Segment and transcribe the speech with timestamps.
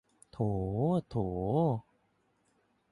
[0.31, 0.37] โถ
[1.09, 1.15] โถ